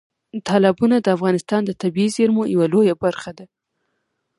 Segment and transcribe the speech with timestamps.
[0.47, 3.45] تالابونه د افغانستان د طبیعي زیرمو یوه لویه برخه ده.